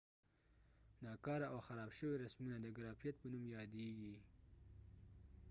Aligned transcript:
ناکاره 1.05 1.47
او 1.53 1.59
خراب 1.67 1.91
شوي 1.97 2.15
رسمونه 2.23 2.57
د 2.59 2.65
ګرافیت 2.77 3.15
په 3.19 3.27
نوم 3.33 3.45
یادېږي 3.57 4.15